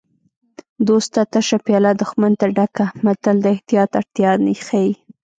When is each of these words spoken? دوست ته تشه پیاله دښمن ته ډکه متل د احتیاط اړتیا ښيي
دوست 0.87 1.09
ته 1.13 1.21
تشه 1.31 1.57
پیاله 1.65 1.91
دښمن 2.01 2.33
ته 2.39 2.45
ډکه 2.55 2.85
متل 3.05 3.35
د 3.41 3.45
احتیاط 3.55 3.91
اړتیا 3.99 4.31
ښيي 4.65 4.91